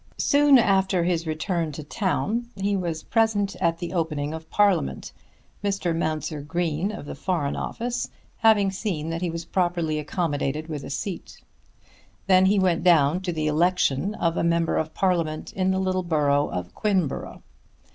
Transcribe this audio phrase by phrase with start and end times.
[0.17, 5.13] Soon after his return to town he was present at the opening of Parliament,
[5.63, 5.95] Mr.
[5.95, 10.89] Mounser Green of the Foreign Office having seen that he was properly accommodated with a
[10.89, 11.37] seat.
[12.25, 16.01] Then he went down to the election of a member of Parliament in the little
[16.01, 17.43] borough of Quinborough.